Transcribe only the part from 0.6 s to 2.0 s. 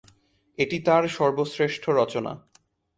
এটি তার সর্বশ্রেষ্ঠ